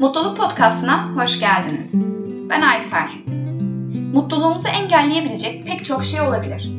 [0.00, 2.04] Mutluluk Podcast'ına hoş geldiniz.
[2.48, 3.10] Ben Ayfer.
[4.12, 6.70] Mutluluğumuzu engelleyebilecek pek çok şey olabilir.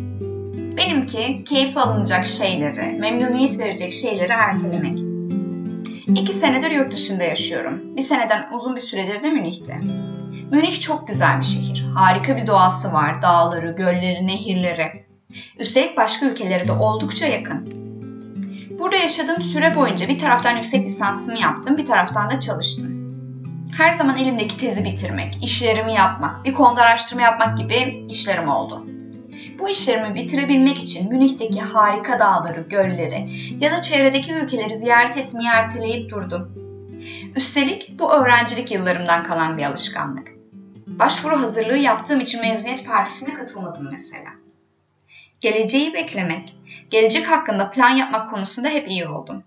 [0.77, 4.99] Benimki keyif alınacak şeyleri, memnuniyet verecek şeyleri ertelemek.
[6.19, 7.95] İki senedir yurt dışında yaşıyorum.
[7.97, 9.77] Bir seneden uzun bir süredir de Münih'te.
[10.51, 11.85] Münih çok güzel bir şehir.
[11.95, 13.21] Harika bir doğası var.
[13.21, 15.05] Dağları, gölleri, nehirleri.
[15.59, 17.67] Üstelik başka ülkelere de oldukça yakın.
[18.79, 23.00] Burada yaşadığım süre boyunca bir taraftan yüksek lisansımı yaptım, bir taraftan da çalıştım.
[23.77, 28.85] Her zaman elimdeki tezi bitirmek, işlerimi yapmak, bir konuda araştırma yapmak gibi işlerim oldu.
[29.59, 36.11] Bu işlerimi bitirebilmek için Münih'teki harika dağları, gölleri ya da çevredeki ülkeleri ziyaret etmeyi erteleyip
[36.11, 36.53] durdum.
[37.35, 40.31] Üstelik bu öğrencilik yıllarımdan kalan bir alışkanlık.
[40.87, 44.29] Başvuru hazırlığı yaptığım için mezuniyet partisine katılmadım mesela.
[45.39, 46.55] Geleceği beklemek,
[46.89, 49.43] gelecek hakkında plan yapmak konusunda hep iyi oldum.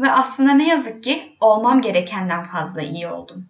[0.00, 3.46] Ve aslında ne yazık ki olmam gerekenden fazla iyi oldum.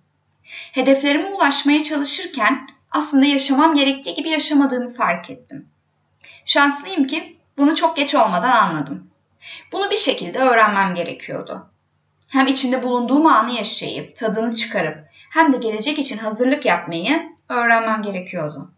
[0.73, 5.69] Hedeflerime ulaşmaya çalışırken aslında yaşamam gerektiği gibi yaşamadığımı fark ettim.
[6.45, 9.11] Şanslıyım ki bunu çok geç olmadan anladım.
[9.73, 11.71] Bunu bir şekilde öğrenmem gerekiyordu.
[12.29, 14.99] Hem içinde bulunduğum anı yaşayıp tadını çıkarıp
[15.31, 18.71] hem de gelecek için hazırlık yapmayı öğrenmem gerekiyordu.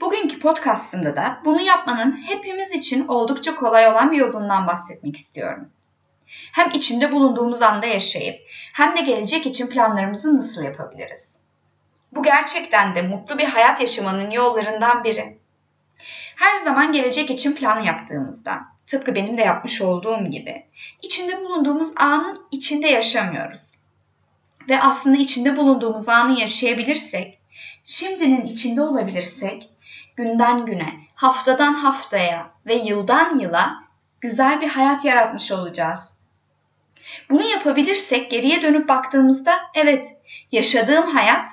[0.00, 5.68] Bugünkü podcastımda da bunu yapmanın hepimiz için oldukça kolay olan bir yolundan bahsetmek istiyorum.
[6.52, 8.40] Hem içinde bulunduğumuz anda yaşayıp
[8.72, 11.34] hem de gelecek için planlarımızı nasıl yapabiliriz?
[12.12, 15.38] Bu gerçekten de mutlu bir hayat yaşamanın yollarından biri.
[16.36, 20.66] Her zaman gelecek için plan yaptığımızda, tıpkı benim de yapmış olduğum gibi,
[21.02, 23.72] içinde bulunduğumuz anın içinde yaşamıyoruz.
[24.68, 27.38] Ve aslında içinde bulunduğumuz anı yaşayabilirsek,
[27.84, 29.68] şimdinin içinde olabilirsek,
[30.16, 33.82] günden güne, haftadan haftaya ve yıldan yıla
[34.20, 36.11] güzel bir hayat yaratmış olacağız.
[37.30, 40.16] Bunu yapabilirsek geriye dönüp baktığımızda evet
[40.52, 41.50] yaşadığım hayat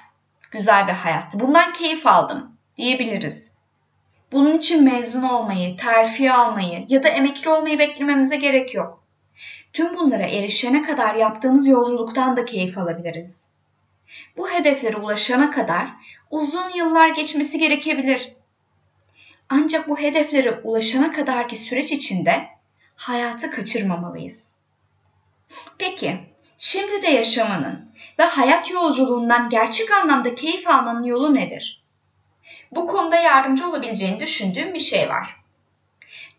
[0.52, 1.40] güzel bir hayattı.
[1.40, 3.50] Bundan keyif aldım diyebiliriz.
[4.32, 9.04] Bunun için mezun olmayı, terfi almayı ya da emekli olmayı beklememize gerek yok.
[9.74, 13.44] Tüm bunlara erişene kadar yaptığımız yolculuktan da keyif alabiliriz.
[14.38, 15.88] Bu hedeflere ulaşana kadar
[16.32, 18.34] uzun yıllar geçmesi gerekebilir.
[19.50, 22.48] Ancak bu hedeflere ulaşana kadarki süreç içinde
[22.96, 24.56] hayatı kaçırmamalıyız.
[25.80, 26.20] Peki,
[26.58, 31.84] şimdi de yaşamanın ve hayat yolculuğundan gerçek anlamda keyif almanın yolu nedir?
[32.72, 35.36] Bu konuda yardımcı olabileceğini düşündüğüm bir şey var.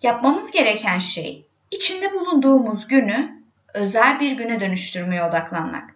[0.03, 3.43] Yapmamız gereken şey içinde bulunduğumuz günü
[3.75, 5.95] özel bir güne dönüştürmeye odaklanmak.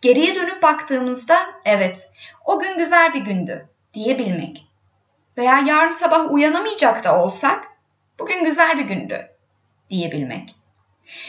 [0.00, 2.12] Geriye dönüp baktığımızda evet
[2.44, 4.66] o gün güzel bir gündü diyebilmek.
[5.38, 7.68] Veya yarın sabah uyanamayacak da olsak
[8.18, 9.28] bugün güzel bir gündü
[9.90, 10.54] diyebilmek.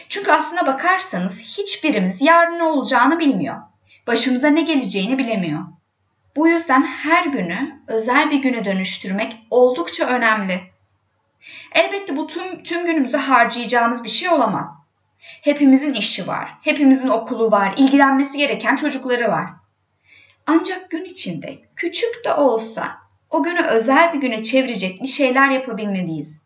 [0.08, 3.56] Çünkü aslına bakarsanız hiçbirimiz yarın ne olacağını bilmiyor.
[4.06, 5.62] Başımıza ne geleceğini bilemiyor.
[6.36, 10.60] Bu yüzden her günü özel bir güne dönüştürmek oldukça önemli.
[11.72, 14.78] Elbette bu tüm, tüm günümüzü harcayacağımız bir şey olamaz.
[15.18, 19.46] Hepimizin işi var, hepimizin okulu var, ilgilenmesi gereken çocukları var.
[20.46, 22.98] Ancak gün içinde küçük de olsa
[23.30, 26.43] o günü özel bir güne çevirecek bir şeyler yapabilmeliyiz.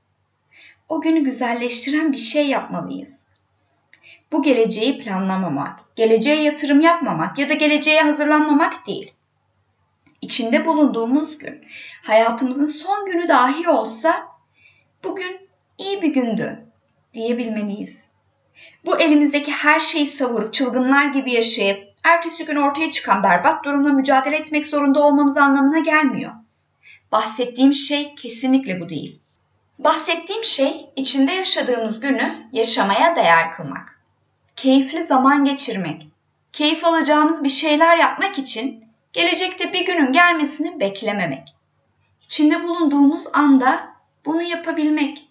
[0.88, 3.24] O günü güzelleştiren bir şey yapmalıyız.
[4.32, 9.12] Bu geleceği planlamamak, geleceğe yatırım yapmamak ya da geleceğe hazırlanmamak değil.
[10.22, 11.64] İçinde bulunduğumuz gün,
[12.02, 14.28] hayatımızın son günü dahi olsa
[15.04, 16.64] bugün iyi bir gündü
[17.14, 18.08] diyebilmeliyiz.
[18.84, 24.36] Bu elimizdeki her şeyi savurup çılgınlar gibi yaşayıp ertesi gün ortaya çıkan berbat durumla mücadele
[24.36, 26.32] etmek zorunda olmamız anlamına gelmiyor.
[27.12, 29.20] Bahsettiğim şey kesinlikle bu değil.
[29.78, 34.00] Bahsettiğim şey içinde yaşadığımız günü yaşamaya değer kılmak.
[34.56, 36.08] Keyifli zaman geçirmek,
[36.52, 41.54] keyif alacağımız bir şeyler yapmak için gelecekte bir günün gelmesini beklememek.
[42.22, 43.88] İçinde bulunduğumuz anda
[44.24, 45.28] bunu yapabilmek.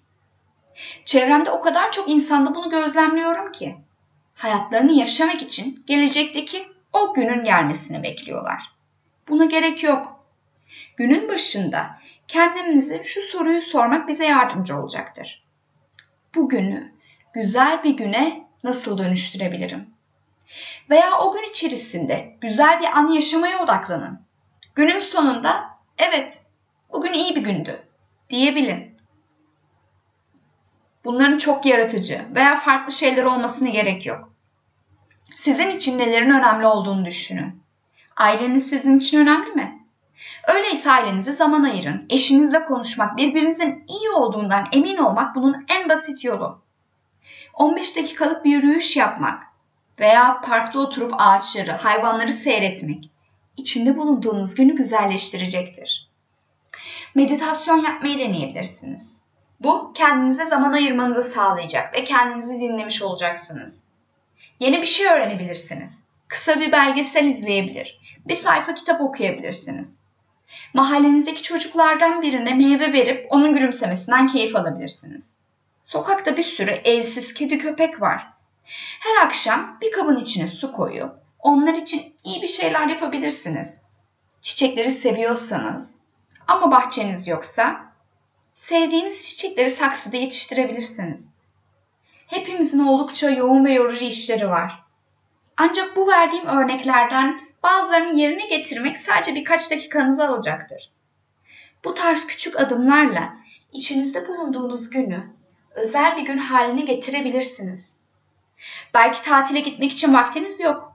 [1.05, 3.75] Çevremde o kadar çok insanda bunu gözlemliyorum ki
[4.35, 8.63] hayatlarını yaşamak için gelecekteki o günün gelmesini bekliyorlar.
[9.27, 10.25] Buna gerek yok.
[10.97, 15.43] Günün başında kendimize şu soruyu sormak bize yardımcı olacaktır.
[16.35, 16.93] Bugünü
[17.33, 19.89] güzel bir güne nasıl dönüştürebilirim?
[20.89, 24.19] Veya o gün içerisinde güzel bir an yaşamaya odaklanın.
[24.75, 26.41] Günün sonunda evet
[26.91, 27.83] bugün iyi bir gündü
[28.29, 28.97] diyebilin.
[31.05, 34.33] Bunların çok yaratıcı veya farklı şeyler olmasına gerek yok.
[35.35, 37.63] Sizin için nelerin önemli olduğunu düşünün.
[38.15, 39.86] Aileniz sizin için önemli mi?
[40.47, 42.05] Öyleyse ailenize zaman ayırın.
[42.09, 46.61] Eşinizle konuşmak, birbirinizin iyi olduğundan emin olmak bunun en basit yolu.
[47.53, 49.43] 15 dakikalık bir yürüyüş yapmak,
[49.99, 53.09] veya parkta oturup ağaçları, hayvanları seyretmek
[53.57, 56.09] içinde bulunduğunuz günü güzelleştirecektir.
[57.15, 59.21] Meditasyon yapmayı deneyebilirsiniz.
[59.59, 63.83] Bu kendinize zaman ayırmanızı sağlayacak ve kendinizi dinlemiş olacaksınız.
[64.59, 66.03] Yeni bir şey öğrenebilirsiniz.
[66.27, 67.99] Kısa bir belgesel izleyebilir.
[68.27, 69.99] Bir sayfa kitap okuyabilirsiniz.
[70.73, 75.25] Mahallenizdeki çocuklardan birine meyve verip onun gülümsemesinden keyif alabilirsiniz.
[75.81, 78.27] Sokakta bir sürü evsiz kedi köpek var.
[78.99, 83.73] Her akşam bir kabın içine su koyup onlar için iyi bir şeyler yapabilirsiniz.
[84.41, 86.01] Çiçekleri seviyorsanız
[86.47, 87.93] ama bahçeniz yoksa
[88.55, 91.29] sevdiğiniz çiçekleri saksıda yetiştirebilirsiniz.
[92.27, 94.83] Hepimizin oldukça yoğun ve yorucu işleri var.
[95.57, 100.91] Ancak bu verdiğim örneklerden bazılarını yerine getirmek sadece birkaç dakikanızı alacaktır.
[101.85, 103.33] Bu tarz küçük adımlarla
[103.71, 105.27] içinizde bulunduğunuz günü
[105.71, 107.95] özel bir gün haline getirebilirsiniz.
[108.93, 110.93] Belki tatile gitmek için vaktiniz yok.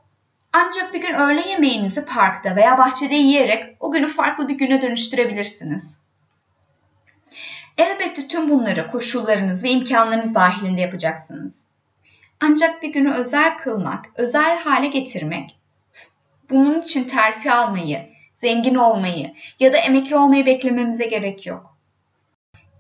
[0.52, 5.98] Ancak bir gün öğle yemeğinizi parkta veya bahçede yiyerek o günü farklı bir güne dönüştürebilirsiniz.
[7.78, 11.56] Elbette tüm bunları koşullarınız ve imkanlarınız dahilinde yapacaksınız.
[12.40, 15.58] Ancak bir günü özel kılmak, özel hale getirmek,
[16.52, 21.76] bunun için terfi almayı, zengin olmayı ya da emekli olmayı beklememize gerek yok.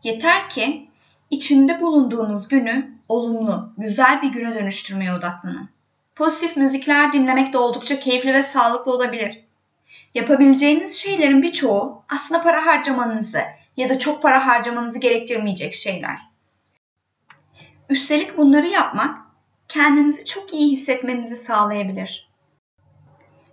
[0.02, 0.88] Yeter ki
[1.30, 5.68] içinde bulunduğunuz günü olumlu, güzel bir güne dönüştürmeye odaklanın.
[6.16, 9.44] Pozitif müzikler dinlemek de oldukça keyifli ve sağlıklı olabilir.
[10.14, 13.42] Yapabileceğiniz şeylerin birçoğu aslında para harcamanızı
[13.76, 16.18] ya da çok para harcamanızı gerektirmeyecek şeyler.
[17.88, 19.18] Üstelik bunları yapmak
[19.68, 22.31] kendinizi çok iyi hissetmenizi sağlayabilir.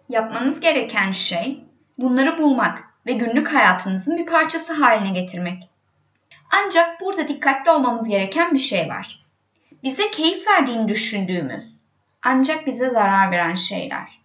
[0.10, 1.64] Yapmanız gereken şey
[1.98, 5.70] bunları bulmak ve günlük hayatınızın bir parçası haline getirmek.
[6.52, 9.26] Ancak burada dikkatli olmamız gereken bir şey var.
[9.84, 11.80] Bize keyif verdiğini düşündüğümüz
[12.24, 14.20] ancak bize zarar veren şeyler.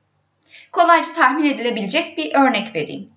[0.73, 3.11] Kolayca tahmin edilebilecek bir örnek vereyim.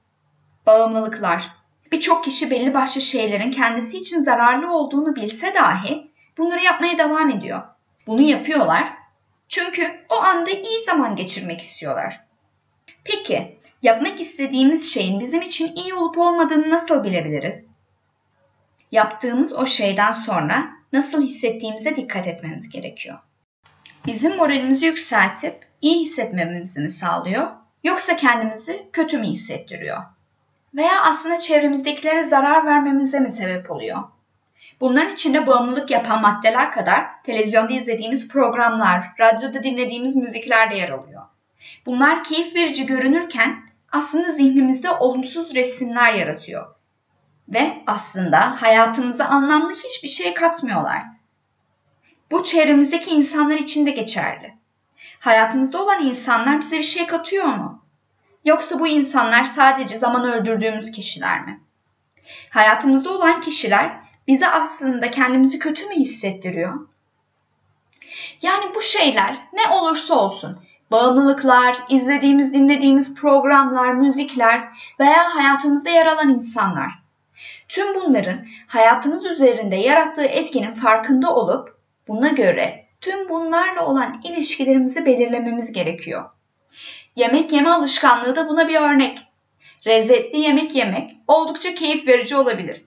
[0.65, 1.51] Bağımlılıklar.
[1.91, 7.63] Birçok kişi belli başlı şeylerin kendisi için zararlı olduğunu bilse dahi bunları yapmaya devam ediyor.
[8.07, 8.93] Bunu yapıyorlar
[9.49, 12.26] çünkü o anda iyi zaman geçirmek istiyorlar.
[13.07, 17.71] Peki, yapmak istediğimiz şeyin bizim için iyi olup olmadığını nasıl bilebiliriz?
[18.91, 23.17] Yaptığımız o şeyden sonra nasıl hissettiğimize dikkat etmemiz gerekiyor.
[24.05, 27.47] Bizim moralimizi yükseltip iyi hissetmemizi mi sağlıyor
[27.83, 29.97] yoksa kendimizi kötü mü hissettiriyor?
[30.75, 34.03] Veya aslında çevremizdekilere zarar vermemize mi sebep oluyor?
[34.81, 41.21] Bunların içinde bağımlılık yapan maddeler kadar televizyonda izlediğimiz programlar, radyoda dinlediğimiz müzikler de yer alıyor.
[41.85, 46.75] Bunlar keyif verici görünürken aslında zihnimizde olumsuz resimler yaratıyor.
[47.49, 51.03] Ve aslında hayatımıza anlamlı hiçbir şey katmıyorlar.
[52.31, 54.53] Bu çevremizdeki insanlar için de geçerli.
[55.19, 57.85] Hayatımızda olan insanlar bize bir şey katıyor mu?
[58.45, 61.61] Yoksa bu insanlar sadece zaman öldürdüğümüz kişiler mi?
[62.49, 66.87] Hayatımızda olan kişiler bize aslında kendimizi kötü mü hissettiriyor?
[68.41, 74.63] Yani bu şeyler ne olursa olsun bağımlılıklar, izlediğimiz, dinlediğimiz programlar, müzikler
[74.99, 76.91] veya hayatımızda yer alan insanlar.
[77.69, 81.77] Tüm bunların hayatımız üzerinde yarattığı etkinin farkında olup
[82.07, 86.29] buna göre tüm bunlarla olan ilişkilerimizi belirlememiz gerekiyor.
[87.15, 89.19] Yemek yeme alışkanlığı da buna bir örnek.
[89.87, 92.85] Lezzetli yemek yemek oldukça keyif verici olabilir.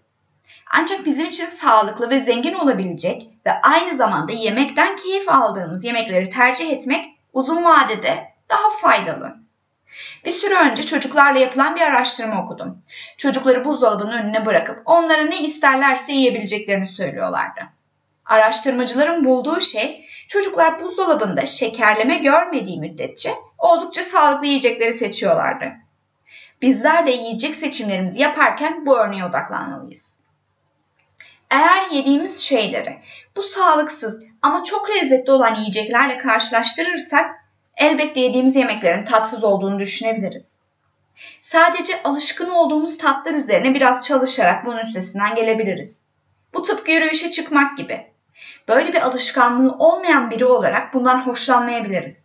[0.73, 6.71] Ancak bizim için sağlıklı ve zengin olabilecek ve aynı zamanda yemekten keyif aldığımız yemekleri tercih
[6.71, 9.37] etmek uzun vadede daha faydalı.
[10.25, 12.82] Bir süre önce çocuklarla yapılan bir araştırma okudum.
[13.16, 17.60] Çocukları buzdolabının önüne bırakıp onlara ne isterlerse yiyebileceklerini söylüyorlardı.
[18.25, 25.72] Araştırmacıların bulduğu şey çocuklar buzdolabında şekerleme görmediği müddetçe oldukça sağlıklı yiyecekleri seçiyorlardı.
[26.62, 30.14] Bizler de yiyecek seçimlerimizi yaparken bu örneğe odaklanmalıyız.
[31.50, 33.02] Eğer yediğimiz şeyleri
[33.37, 37.30] bu sağlıksız ama çok lezzetli olan yiyeceklerle karşılaştırırsak
[37.76, 40.54] elbette yediğimiz yemeklerin tatsız olduğunu düşünebiliriz.
[41.40, 45.99] Sadece alışkın olduğumuz tatlar üzerine biraz çalışarak bunun üstesinden gelebiliriz.
[46.54, 48.06] Bu tıpkı yürüyüşe çıkmak gibi.
[48.68, 52.25] Böyle bir alışkanlığı olmayan biri olarak bundan hoşlanmayabiliriz.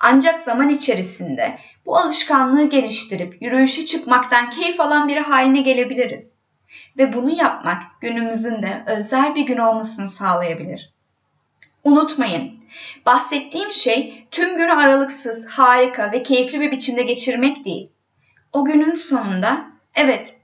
[0.00, 6.32] Ancak zaman içerisinde bu alışkanlığı geliştirip yürüyüşe çıkmaktan keyif alan biri haline gelebiliriz.
[6.98, 10.97] Ve bunu yapmak günümüzün de özel bir gün olmasını sağlayabilir.
[11.88, 12.52] Unutmayın,
[13.06, 17.88] bahsettiğim şey tüm günü aralıksız, harika ve keyifli bir biçimde geçirmek değil.
[18.52, 20.34] O günün sonunda evet,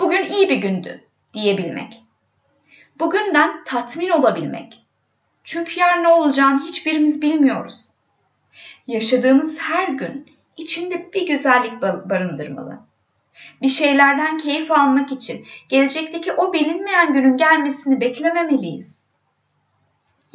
[0.00, 2.02] bugün iyi bir gündü diyebilmek.
[2.98, 4.82] Bugünden tatmin olabilmek.
[5.44, 7.90] Çünkü yarın ne olacağını hiçbirimiz bilmiyoruz.
[8.86, 10.26] Yaşadığımız her gün
[10.56, 12.80] içinde bir güzellik barındırmalı.
[13.62, 18.95] Bir şeylerden keyif almak için gelecekteki o bilinmeyen günün gelmesini beklememeliyiz.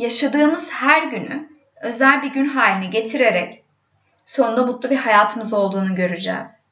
[0.02, 1.50] Yaşadığımız her günü
[1.82, 3.64] özel bir gün haline getirerek
[4.26, 6.66] sonunda mutlu bir hayatımız olduğunu göreceğiz.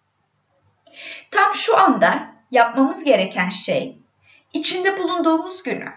[1.31, 3.97] Tam şu anda yapmamız gereken şey
[4.53, 5.93] içinde bulunduğumuz günü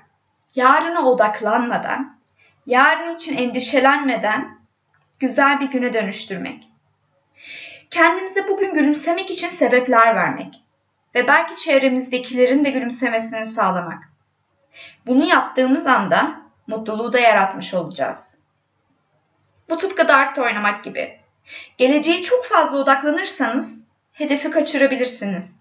[0.55, 2.19] yarına odaklanmadan,
[2.67, 4.59] yarın için endişelenmeden
[5.21, 6.69] güzel bir güne dönüştürmek.
[7.91, 10.65] Kendimize bugün gülümsemek için sebepler vermek
[11.15, 14.03] ve belki çevremizdekilerin de gülümsemesini sağlamak.
[15.07, 18.35] Bunu yaptığımız anda mutluluğu da yaratmış olacağız.
[19.71, 21.19] Bu tıpkı dart oynamak gibi.
[21.78, 25.57] Geleceğe çok fazla odaklanırsanız hedefi kaçırabilirsiniz.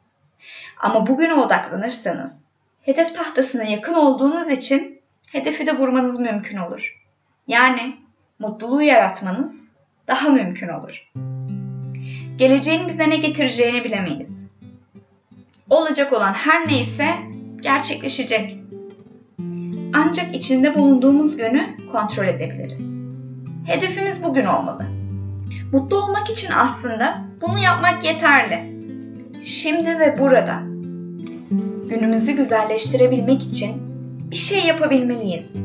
[0.77, 2.43] Ama bugüne odaklanırsanız
[2.81, 7.01] hedef tahtasına yakın olduğunuz için hedefi de vurmanız mümkün olur.
[7.47, 7.97] Yani
[8.39, 9.55] mutluluğu yaratmanız
[10.07, 11.11] daha mümkün olur.
[12.37, 14.47] Geleceğin bize ne getireceğini bilemeyiz.
[15.69, 17.05] Olacak olan her neyse
[17.59, 18.60] gerçekleşecek.
[19.93, 22.95] Ancak içinde bulunduğumuz günü kontrol edebiliriz.
[23.65, 24.85] Hedefimiz bugün olmalı.
[25.71, 28.71] Mutlu olmak için aslında bunu yapmak yeterli.
[29.45, 30.63] Şimdi ve burada.
[31.89, 33.71] Günümüzü güzelleştirebilmek için
[34.31, 35.55] bir şey yapabilmeliyiz.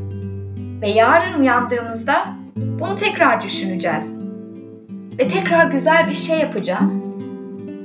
[0.83, 4.17] Ve yarın uyandığımızda bunu tekrar düşüneceğiz.
[5.19, 7.05] Ve tekrar güzel bir şey yapacağız.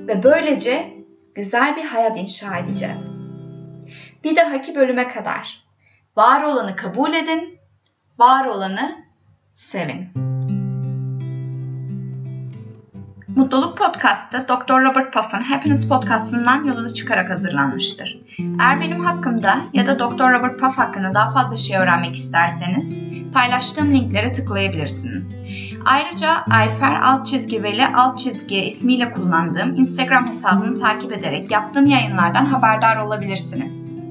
[0.07, 0.93] Ve böylece
[1.35, 3.11] güzel bir hayat inşa edeceğiz.
[4.23, 5.70] Bir dahaki bölüme kadar
[6.15, 7.59] var olanı kabul edin,
[8.17, 9.05] var olanı
[9.55, 10.09] sevin.
[13.35, 14.73] Mutluluk Podcast'ı Dr.
[14.73, 18.21] Robert Puff'ın Happiness Podcast'ından yola çıkarak hazırlanmıştır.
[18.59, 20.31] Eğer benim hakkımda ya da Dr.
[20.31, 22.97] Robert Puff hakkında daha fazla şey öğrenmek isterseniz
[23.33, 25.37] paylaştığım linklere tıklayabilirsiniz.
[25.85, 32.45] Ayrıca Ayfer alt çizgi veli alt çizgi ismiyle kullandığım Instagram hesabını takip ederek yaptığım yayınlardan
[32.45, 33.80] haberdar olabilirsiniz.